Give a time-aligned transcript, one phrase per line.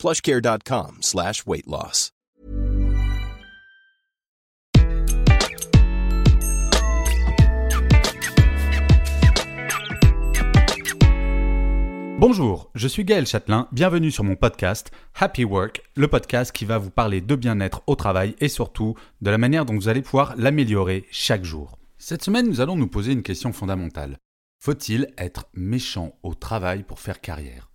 [0.00, 1.66] plushcare.com slash weight.
[12.18, 16.78] Bonjour, je suis Gaël Châtelain, bienvenue sur mon podcast Happy Work, le podcast qui va
[16.78, 20.34] vous parler de bien-être au travail et surtout de la manière dont vous allez pouvoir
[20.38, 21.78] l'améliorer chaque jour.
[21.98, 24.16] Cette semaine, nous allons nous poser une question fondamentale.
[24.58, 27.69] Faut-il être méchant au travail pour faire carrière?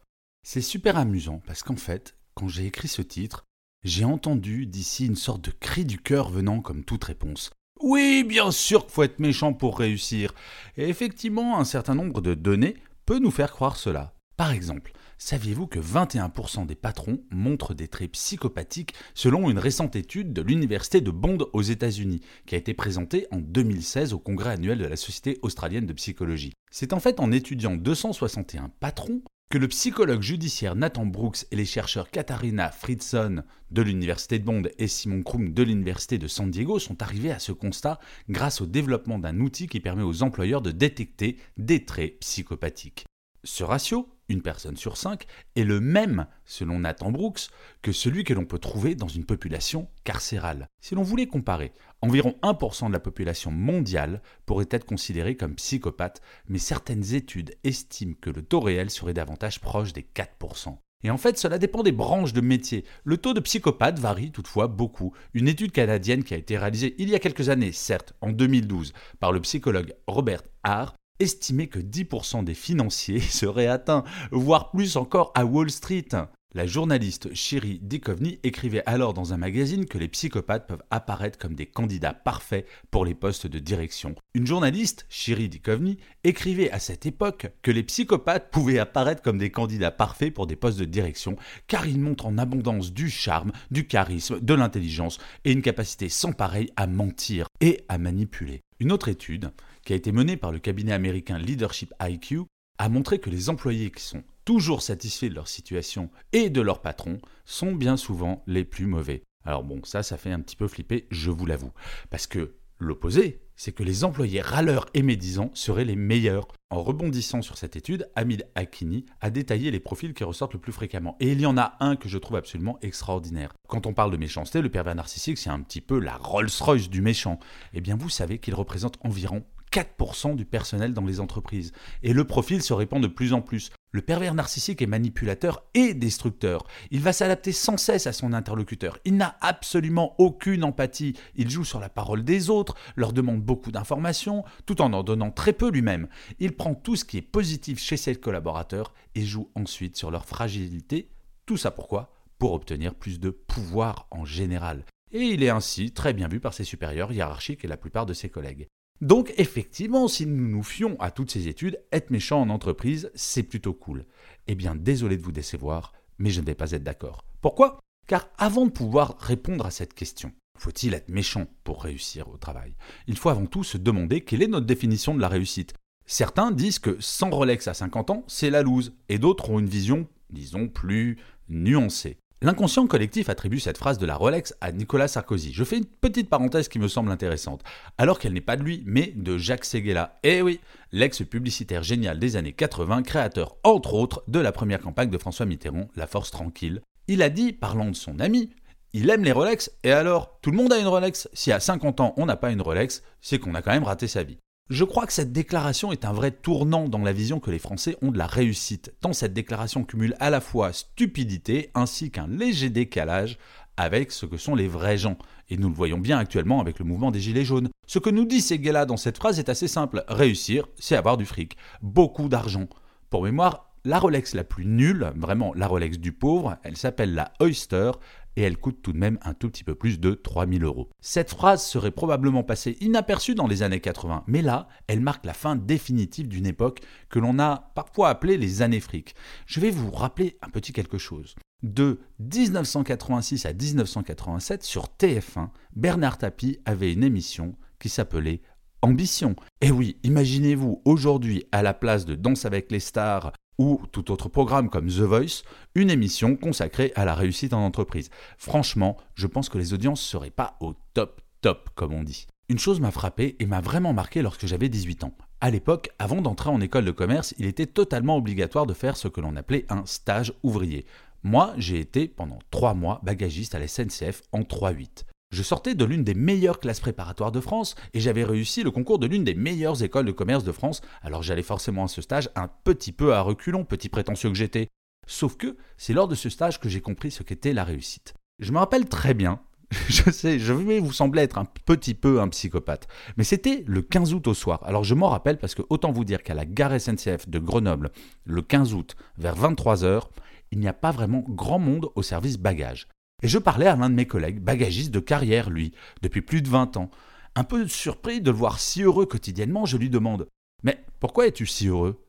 [0.48, 3.45] C'est super amusant parce qu'en fait, quand j'ai écrit ce titre,
[3.84, 7.49] j'ai entendu d'ici une sorte de cri du cœur venant comme toute réponse.
[7.81, 10.36] Oui, bien sûr qu'il faut être méchant pour réussir.
[10.78, 12.75] Et effectivement, un certain nombre de données
[13.08, 14.14] peut nous faire croire cela.
[14.38, 20.31] Par exemple, saviez-vous que 21% des patrons montrent des traits psychopathiques selon une récente étude
[20.31, 24.78] de l'Université de Bond aux États-Unis, qui a été présentée en 2016 au congrès annuel
[24.78, 26.53] de la Société australienne de psychologie?
[26.69, 31.65] C'est en fait en étudiant 261 patrons que le psychologue judiciaire Nathan Brooks et les
[31.65, 36.79] chercheurs Katharina Friedson de l'Université de Bond et Simon Krum de l'Université de San Diego
[36.79, 40.71] sont arrivés à ce constat grâce au développement d'un outil qui permet aux employeurs de
[40.71, 43.05] détecter des traits psychopathiques.
[43.45, 47.49] Ce ratio, une personne sur cinq, est le même, selon Nathan Brooks,
[47.83, 50.67] que celui que l'on peut trouver dans une population carcérale.
[50.81, 56.23] Si l'on voulait comparer, environ 1% de la population mondiale pourrait être considérée comme psychopathe,
[56.49, 60.75] mais certaines études estiment que le taux réel serait davantage proche des 4%.
[61.03, 62.83] Et en fait, cela dépend des branches de métier.
[63.03, 65.13] Le taux de psychopathe varie toutefois beaucoup.
[65.35, 68.91] Une étude canadienne qui a été réalisée il y a quelques années, certes, en 2012,
[69.19, 75.31] par le psychologue Robert Haar, estimait que 10% des financiers seraient atteints, voire plus encore
[75.35, 76.09] à Wall Street.
[76.56, 81.53] La journaliste Shiri Dikovny écrivait alors dans un magazine que les psychopathes peuvent apparaître comme
[81.53, 84.16] des candidats parfaits pour les postes de direction.
[84.34, 89.51] Une journaliste, Shiri Dikovny, écrivait à cette époque que les psychopathes pouvaient apparaître comme des
[89.51, 91.35] candidats parfaits pour des postes de direction
[91.67, 96.31] car ils montrent en abondance du charme, du charisme, de l'intelligence et une capacité sans
[96.31, 98.61] pareil à mentir et à manipuler.
[98.79, 99.51] Une autre étude,
[99.85, 102.41] qui a été menée par le cabinet américain Leadership IQ,
[102.78, 106.81] a montré que les employés qui sont toujours satisfaits de leur situation et de leur
[106.81, 109.23] patron sont bien souvent les plus mauvais.
[109.46, 111.72] Alors bon, ça, ça fait un petit peu flipper, je vous l'avoue.
[112.09, 116.47] Parce que l'opposé, c'est que les employés râleurs et médisants seraient les meilleurs.
[116.72, 120.73] En rebondissant sur cette étude, Hamid Hakini a détaillé les profils qui ressortent le plus
[120.73, 121.16] fréquemment.
[121.19, 123.53] Et il y en a un que je trouve absolument extraordinaire.
[123.69, 127.02] Quand on parle de méchanceté, le pervers narcissique, c'est un petit peu la Rolls-Royce du
[127.02, 127.40] méchant.
[127.73, 131.74] Eh bien, vous savez qu'il représente environ 4% du personnel dans les entreprises.
[132.02, 133.72] Et le profil se répand de plus en plus.
[133.91, 136.66] Le pervers narcissique est manipulateur et destructeur.
[136.91, 139.00] Il va s'adapter sans cesse à son interlocuteur.
[139.03, 141.18] Il n'a absolument aucune empathie.
[141.35, 145.31] Il joue sur la parole des autres, leur demande beaucoup d'informations, tout en en donnant
[145.31, 146.08] très peu lui-même.
[146.40, 150.25] Il prend tout ce qui est positif chez ses collaborateurs et joue ensuite sur leur
[150.25, 151.09] fragilité.
[151.46, 152.14] Tout ça pourquoi?
[152.40, 154.85] Pour obtenir plus de pouvoir en général.
[155.12, 158.14] Et il est ainsi très bien vu par ses supérieurs hiérarchiques et la plupart de
[158.14, 158.68] ses collègues.
[159.01, 163.44] Donc effectivement, si nous nous fions à toutes ces études, être méchant en entreprise, c'est
[163.44, 164.06] plutôt cool.
[164.47, 167.25] Eh bien, désolé de vous décevoir, mais je ne vais pas être d'accord.
[167.41, 167.79] Pourquoi?
[168.07, 172.75] Car avant de pouvoir répondre à cette question, faut-il être méchant pour réussir au travail?
[173.07, 175.73] Il faut avant tout se demander quelle est notre définition de la réussite.
[176.05, 179.69] Certains disent que sans Rolex à 50 ans, c'est la loose, et d'autres ont une
[179.69, 181.17] vision, disons, plus
[181.50, 182.17] nuancée.
[182.45, 185.51] L'inconscient collectif attribue cette phrase de la Rolex à Nicolas Sarkozy.
[185.51, 187.63] Je fais une petite parenthèse qui me semble intéressante,
[187.97, 190.19] alors qu'elle n'est pas de lui, mais de Jacques Seguela.
[190.22, 190.59] Eh oui,
[190.91, 195.88] l'ex-publicitaire génial des années 80, créateur entre autres de la première campagne de François Mitterrand,
[195.95, 196.84] La Force Tranquille.
[197.07, 198.51] Il a dit, parlant de son ami,
[198.94, 201.28] il aime les Rolex, et alors, tout le monde a une Rolex.
[201.34, 204.08] Si à 50 ans on n'a pas une Rolex, c'est qu'on a quand même raté
[204.08, 204.37] sa vie.
[204.72, 207.97] Je crois que cette déclaration est un vrai tournant dans la vision que les Français
[208.02, 212.72] ont de la réussite, tant cette déclaration cumule à la fois stupidité ainsi qu'un léger
[212.72, 213.38] décalage
[213.78, 215.20] avec ce que sont les vrais gens.
[215.52, 217.70] Et nous le voyons bien actuellement avec le mouvement des Gilets jaunes.
[217.85, 220.03] Ce que nous dit Seguela dans cette phrase est assez simple.
[220.08, 221.58] Réussir, c'est avoir du fric.
[221.84, 222.68] Beaucoup d'argent.
[223.11, 227.32] Pour mémoire, la Rolex la plus nulle, vraiment la Rolex du pauvre, elle s'appelle la
[227.40, 227.91] Oyster
[228.35, 230.90] et elle coûte tout de même un tout petit peu plus de 3000 euros.
[231.02, 235.34] Cette phrase serait probablement passée inaperçue dans les années 80, mais là, elle marque la
[235.34, 239.16] fin définitive d'une époque que l'on a parfois appelée les années fric.
[239.46, 241.35] Je vais vous rappeler un petit quelque chose.
[241.64, 248.41] De 1986 à 1987, sur TF1, Bernard Tapie avait une émission qui s'appelait
[248.82, 249.35] Ambition.
[249.61, 254.29] Et oui, imaginez-vous aujourd'hui à la place de Danse avec les stars ou tout autre
[254.29, 255.43] programme comme The Voice,
[255.75, 258.10] une émission consacrée à la réussite en entreprise.
[258.38, 262.27] Franchement, je pense que les audiences ne seraient pas au top top, comme on dit.
[262.50, 265.13] Une chose m'a frappé et m'a vraiment marqué lorsque j'avais 18 ans.
[265.41, 269.07] À l'époque, avant d'entrer en école de commerce, il était totalement obligatoire de faire ce
[269.07, 270.86] que l'on appelait un stage ouvrier.
[271.24, 275.05] Moi, j'ai été pendant 3 mois bagagiste à la SNCF en 3-8.
[275.31, 279.00] Je sortais de l'une des meilleures classes préparatoires de France et j'avais réussi le concours
[279.00, 282.29] de l'une des meilleures écoles de commerce de France, alors j'allais forcément à ce stage
[282.36, 284.69] un petit peu à reculons, petit prétentieux que j'étais.
[285.07, 288.13] Sauf que c'est lors de ce stage que j'ai compris ce qu'était la réussite.
[288.39, 289.39] Je me rappelle très bien,
[289.89, 293.81] je sais, je vais vous sembler être un petit peu un psychopathe, mais c'était le
[293.81, 294.62] 15 août au soir.
[294.63, 297.91] Alors je m'en rappelle parce que autant vous dire qu'à la gare SNCF de Grenoble,
[298.25, 300.03] le 15 août, vers 23h,
[300.51, 302.88] il n'y a pas vraiment grand monde au service bagages.
[303.25, 306.48] Et je parlais à l'un de mes collègues, bagagiste de carrière, lui, depuis plus de
[306.48, 306.91] 20 ans.
[307.33, 310.27] Un peu surpris de le voir si heureux quotidiennement, je lui demande
[310.62, 312.05] Mais pourquoi es-tu si heureux?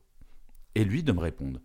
[0.75, 1.59] Et lui de me répondre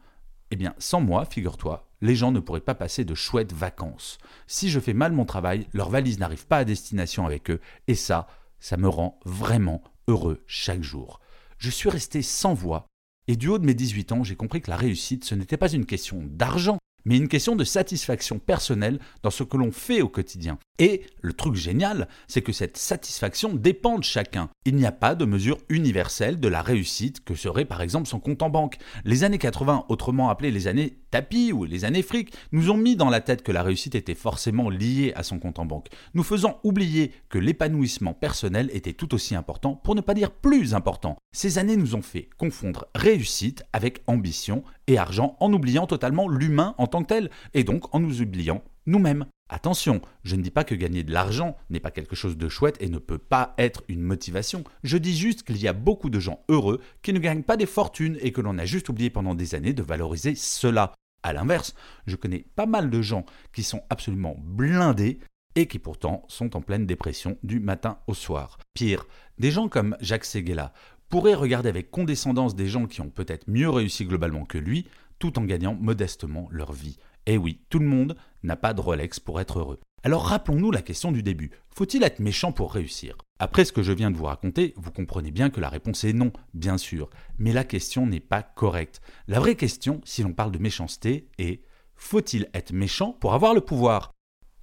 [0.53, 4.17] Eh bien, sans moi, figure-toi, les gens ne pourraient pas passer de chouettes vacances.
[4.47, 7.95] Si je fais mal mon travail, leurs valises n'arrivent pas à destination avec eux, et
[7.95, 8.29] ça,
[8.59, 11.21] ça me rend vraiment heureux chaque jour.
[11.59, 12.87] Je suis resté sans voix,
[13.29, 15.71] et du haut de mes 18 ans, j'ai compris que la réussite, ce n'était pas
[15.71, 20.09] une question d'argent, mais une question de satisfaction personnelle dans ce que l'on fait au
[20.09, 20.59] quotidien.
[20.79, 24.49] Et le truc génial, c'est que cette satisfaction dépend de chacun.
[24.65, 28.21] Il n'y a pas de mesure universelle de la réussite que serait par exemple son
[28.21, 28.79] compte en banque.
[29.05, 32.97] Les années 80, autrement appelées les années tapis ou les années fric, nous ont mis
[32.97, 36.23] dans la tête que la réussite était forcément liée à son compte en banque, nous
[36.23, 41.17] faisant oublier que l'épanouissement personnel était tout aussi important, pour ne pas dire plus important.
[41.33, 46.75] Ces années nous ont fait confondre réussite avec ambition et argent en oubliant totalement l'humain
[46.79, 49.27] en tant que tel, et donc en nous oubliant nous-mêmes.
[49.49, 52.79] Attention, je ne dis pas que gagner de l'argent n'est pas quelque chose de chouette
[52.81, 54.65] et ne peut pas être une motivation.
[54.83, 57.67] Je dis juste qu'il y a beaucoup de gens heureux qui ne gagnent pas des
[57.67, 60.95] fortunes et que l'on a juste oublié pendant des années de valoriser cela.
[61.23, 61.75] A l'inverse,
[62.07, 65.21] je connais pas mal de gens qui sont absolument blindés
[65.55, 68.59] et qui pourtant sont en pleine dépression du matin au soir.
[68.75, 69.07] Pire,
[69.39, 70.73] des gens comme Jacques Seguela
[71.13, 74.89] pourraient regarder avec condescendance des gens qui ont peut-être mieux réussi globalement que lui,
[75.19, 76.97] tout en gagnant modestement leur vie.
[77.27, 79.79] Eh oui, tout le monde n'a pas de Rolex pour être heureux.
[80.05, 81.51] Alors rappelons-nous la question du début.
[81.69, 83.19] Faut-il être méchant pour réussir?
[83.39, 86.15] Après ce que je viens de vous raconter, vous comprenez bien que la réponse est
[86.15, 87.11] non, bien sûr.
[87.39, 89.03] Mais la question n'est pas correcte.
[89.29, 91.61] La vraie question, si l'on parle de méchanceté, est
[91.95, 94.13] faut-il être méchant pour avoir le pouvoir?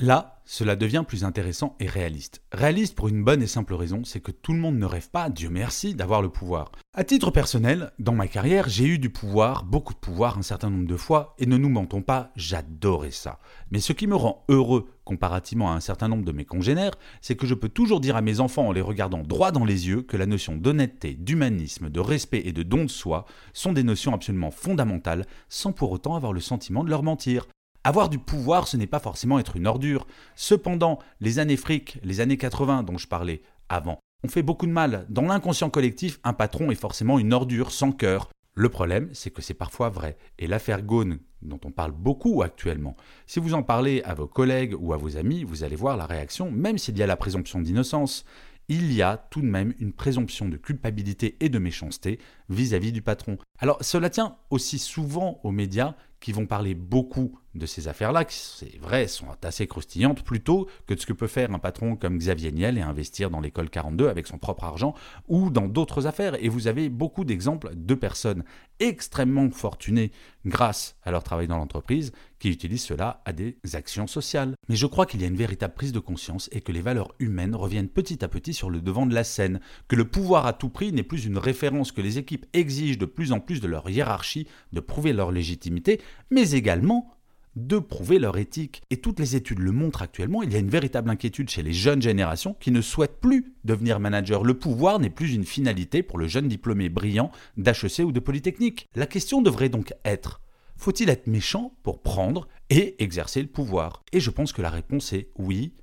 [0.02, 2.42] Là, cela devient plus intéressant et réaliste.
[2.54, 5.30] Réaliste pour une bonne et simple raison, c'est que tout le monde ne rêve pas,
[5.30, 6.72] Dieu merci, d'avoir le pouvoir.
[6.94, 10.70] À titre personnel, dans ma carrière, j'ai eu du pouvoir, beaucoup de pouvoir un certain
[10.70, 13.40] nombre de fois, et ne nous mentons pas, j'adorais ça.
[13.72, 17.36] Mais ce qui me rend heureux comparativement à un certain nombre de mes congénères, c'est
[17.36, 20.02] que je peux toujours dire à mes enfants en les regardant droit dans les yeux
[20.02, 24.14] que la notion d'honnêteté, d'humanisme, de respect et de don de soi sont des notions
[24.14, 27.48] absolument fondamentales, sans pour autant avoir le sentiment de leur mentir.
[27.86, 30.06] Avoir du pouvoir, ce n'est pas forcément être une ordure.
[30.36, 34.72] Cependant, les années fric, les années 80 dont je parlais avant, ont fait beaucoup de
[34.72, 35.06] mal.
[35.10, 38.30] Dans l'inconscient collectif, un patron est forcément une ordure sans cœur.
[38.54, 40.18] Le problème, c'est que c'est parfois vrai.
[40.40, 44.76] Et l'affaire Gaune, dont on parle beaucoup actuellement, si vous en parlez à vos collègues
[44.78, 47.62] ou à vos amis, vous allez voir la réaction, même s'il y a la présomption
[47.62, 48.26] d'innocence
[48.70, 53.02] il y a tout de même une présomption de culpabilité et de méchanceté vis-à-vis du
[53.02, 53.38] patron.
[53.58, 58.38] Alors cela tient aussi souvent aux médias qui vont parler beaucoup de ces affaires-là, qui,
[58.38, 62.18] c'est vrai, sont assez croustillantes, plutôt que de ce que peut faire un patron comme
[62.18, 64.94] Xavier Niel et investir dans l'école 42 avec son propre argent,
[65.28, 66.44] ou dans d'autres affaires.
[66.44, 68.44] Et vous avez beaucoup d'exemples de personnes
[68.80, 70.12] extrêmement fortunées
[70.46, 74.56] grâce à leur travail dans l'entreprise, qui utilisent cela à des actions sociales.
[74.70, 77.14] Mais je crois qu'il y a une véritable prise de conscience et que les valeurs
[77.20, 80.54] humaines reviennent petit à petit sur le devant de la scène, que le pouvoir à
[80.54, 83.68] tout prix n'est plus une référence que les équipes exigent de plus en plus de
[83.68, 87.19] leur hiérarchie de prouver leur légitimité, mais également
[87.68, 88.82] de prouver leur éthique.
[88.90, 91.74] Et toutes les études le montrent actuellement, il y a une véritable inquiétude chez les
[91.74, 94.44] jeunes générations qui ne souhaitent plus devenir manager.
[94.44, 98.88] Le pouvoir n'est plus une finalité pour le jeune diplômé brillant d'HEC ou de Polytechnique.
[98.96, 100.42] La question devrait donc être,
[100.78, 104.04] faut-il être méchant pour prendre et exercer le pouvoir?
[104.14, 105.74] Et je pense que la réponse est oui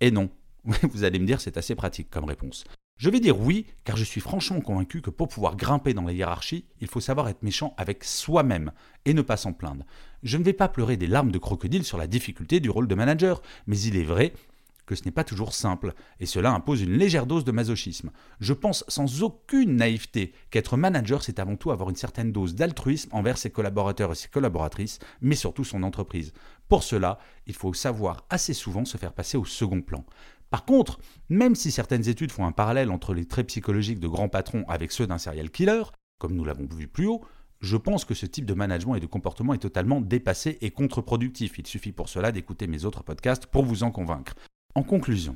[0.00, 0.30] et non.
[0.64, 2.64] Vous allez me dire, c'est assez pratique comme réponse.
[2.98, 6.12] Je vais dire oui, car je suis franchement convaincu que pour pouvoir grimper dans la
[6.12, 8.72] hiérarchie, il faut savoir être méchant avec soi-même
[9.04, 9.84] et ne pas s'en plaindre.
[10.22, 12.94] Je ne vais pas pleurer des larmes de crocodile sur la difficulté du rôle de
[12.94, 14.32] manager, mais il est vrai
[14.88, 18.10] que ce n'est pas toujours simple, et cela impose une légère dose de masochisme.
[18.40, 23.10] Je pense sans aucune naïveté qu'être manager, c'est avant tout avoir une certaine dose d'altruisme
[23.12, 26.32] envers ses collaborateurs et ses collaboratrices, mais surtout son entreprise.
[26.68, 30.06] Pour cela, il faut savoir assez souvent se faire passer au second plan.
[30.50, 30.98] Par contre,
[31.28, 34.90] même si certaines études font un parallèle entre les traits psychologiques de grands patrons avec
[34.90, 35.82] ceux d'un serial killer,
[36.18, 37.22] comme nous l'avons vu plus haut,
[37.60, 41.58] je pense que ce type de management et de comportement est totalement dépassé et contre-productif.
[41.58, 44.34] Il suffit pour cela d'écouter mes autres podcasts pour vous en convaincre.
[44.74, 45.34] En conclusion,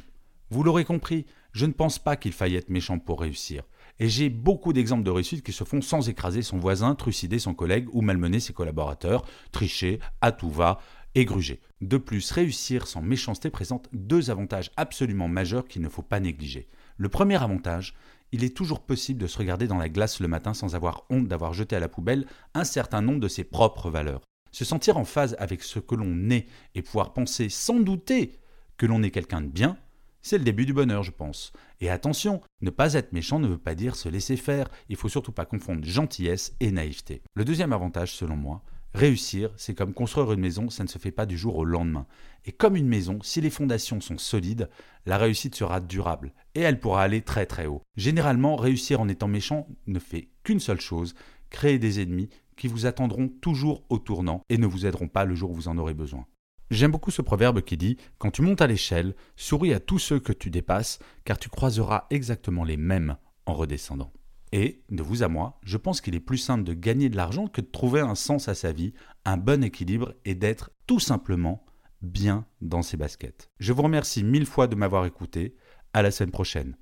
[0.51, 3.65] vous l'aurez compris, je ne pense pas qu'il faille être méchant pour réussir.
[3.99, 7.55] Et j'ai beaucoup d'exemples de réussite qui se font sans écraser son voisin, trucider son
[7.55, 10.79] collègue ou malmener ses collaborateurs, tricher, à tout va,
[11.15, 11.61] et gruger.
[11.81, 16.69] De plus, réussir sans méchanceté présente deux avantages absolument majeurs qu'il ne faut pas négliger.
[16.97, 17.95] Le premier avantage,
[18.33, 21.29] il est toujours possible de se regarder dans la glace le matin sans avoir honte
[21.29, 24.23] d'avoir jeté à la poubelle un certain nombre de ses propres valeurs.
[24.51, 28.41] Se sentir en phase avec ce que l'on est et pouvoir penser sans douter
[28.77, 29.77] que l'on est quelqu'un de bien,
[30.23, 31.53] c'est le début du bonheur, je pense.
[31.81, 35.09] Et attention, ne pas être méchant ne veut pas dire se laisser faire, il faut
[35.09, 37.23] surtout pas confondre gentillesse et naïveté.
[37.35, 38.63] Le deuxième avantage, selon moi,
[38.95, 42.07] Réussir, c'est comme construire une maison, ça ne se fait pas du jour au lendemain.
[42.45, 44.69] Et comme une maison, si les fondations sont solides,
[45.07, 47.83] la réussite sera durable et elle pourra aller très très haut.
[47.97, 51.15] Généralement, réussir en étant méchant ne fait qu'une seule chose,
[51.49, 55.35] créer des ennemis qui vous attendront toujours au tournant et ne vous aideront pas le
[55.35, 56.27] jour où vous en aurez besoin.
[56.71, 60.21] J'aime beaucoup ce proverbe qui dit Quand tu montes à l'échelle, souris à tous ceux
[60.21, 64.13] que tu dépasses, car tu croiseras exactement les mêmes en redescendant.
[64.53, 67.47] Et, de vous à moi, je pense qu'il est plus simple de gagner de l'argent
[67.47, 68.93] que de trouver un sens à sa vie,
[69.25, 71.65] un bon équilibre et d'être tout simplement
[72.03, 73.49] bien dans ses baskets.
[73.59, 75.57] Je vous remercie mille fois de m'avoir écouté.
[75.95, 76.77] À la semaine prochaine.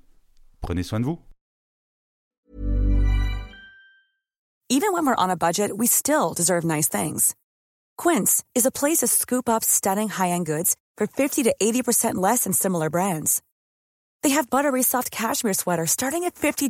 [0.61, 1.19] Prenez soin de vous.
[4.69, 7.35] Even when we're on a budget, we still deserve nice things.
[7.97, 12.45] Quince is a place to scoop up stunning high-end goods for 50 to 80% less
[12.45, 13.41] than similar brands.
[14.23, 16.69] They have buttery soft cashmere sweaters starting at $50